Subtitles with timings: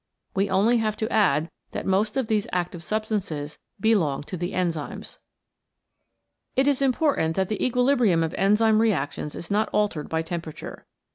[0.33, 5.19] We only have to add that most of these active substances belong to the enzymes.
[6.55, 10.87] It is important that the equilibrium of Enzyme reactions is not altered by temperature.